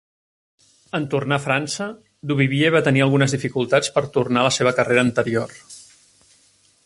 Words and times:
En 0.99 1.03
tornar 1.11 1.37
a 1.41 1.43
França, 1.43 1.87
Duvivier 2.31 2.71
va 2.77 2.81
tenir 2.89 3.05
algunes 3.05 3.37
dificultats 3.37 3.93
per 3.99 4.03
tornar 4.17 4.43
a 4.45 4.49
la 4.49 4.53
seva 4.59 4.75
carrera 4.79 5.07
anterior. 5.11 5.57